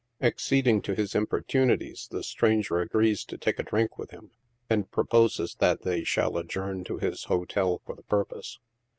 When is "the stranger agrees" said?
2.09-3.23